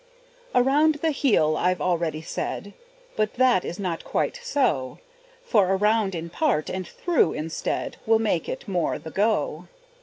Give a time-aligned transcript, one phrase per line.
[0.55, 2.73] Around the heel, I've already said,
[3.15, 4.97] But that is not quite so;
[5.45, 9.67] For around in part and through instead Will make it more the go.